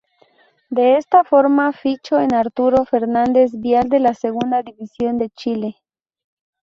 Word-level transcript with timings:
De 0.71 0.97
esta 0.97 1.23
forma 1.23 1.71
fichó 1.73 2.19
en 2.19 2.33
Arturo 2.33 2.85
Fernández 2.85 3.51
Vial 3.59 3.87
de 3.87 3.99
la 3.99 4.15
Segunda 4.15 4.63
División 4.63 5.19
de 5.19 5.29
Chile. 5.29 5.75